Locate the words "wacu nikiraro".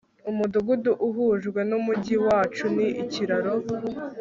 2.25-3.53